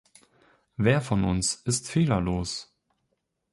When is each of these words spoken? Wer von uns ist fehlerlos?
Wer 0.77 0.99
von 0.99 1.23
uns 1.23 1.53
ist 1.53 1.87
fehlerlos? 1.87 2.73